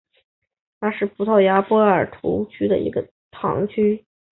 [0.79, 4.03] 泰谢拉是葡萄牙波尔图区的一个堂区。